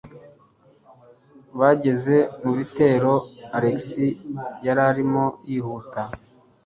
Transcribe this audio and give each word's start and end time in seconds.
Bageze 1.59 2.15
mu 2.41 2.51
bitaro, 2.57 3.13
Alex 3.57 3.81
yarimo 4.65 5.25
yihuta. 5.49 6.01